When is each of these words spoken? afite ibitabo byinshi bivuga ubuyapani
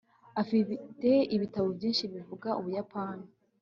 afite 0.41 1.09
ibitabo 1.35 1.67
byinshi 1.77 2.03
bivuga 2.13 2.49
ubuyapani 2.59 3.27